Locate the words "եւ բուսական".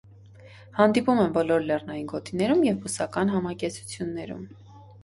2.71-3.35